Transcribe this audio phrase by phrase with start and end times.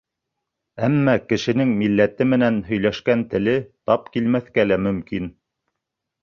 [0.85, 3.55] Әммә кешенең милләте менән һөйләшкән теле
[3.91, 5.31] тап килмәҫкә лә мөмкин.